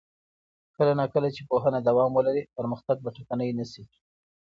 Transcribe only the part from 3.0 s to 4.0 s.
به ټکنی نه شي.